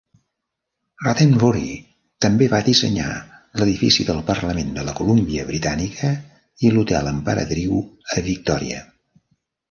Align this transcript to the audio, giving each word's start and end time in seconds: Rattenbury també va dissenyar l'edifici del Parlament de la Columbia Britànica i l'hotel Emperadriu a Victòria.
Rattenbury 1.07 1.65
també 2.25 2.45
va 2.53 2.61
dissenyar 2.69 3.09
l'edifici 3.61 4.05
del 4.07 4.23
Parlament 4.29 4.71
de 4.77 4.85
la 4.87 4.95
Columbia 4.99 5.43
Britànica 5.49 6.09
i 6.67 6.71
l'hotel 6.77 7.11
Emperadriu 7.11 7.77
a 8.17 8.25
Victòria. 8.29 8.81